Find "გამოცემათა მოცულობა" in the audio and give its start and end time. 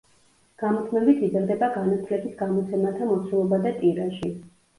2.41-3.61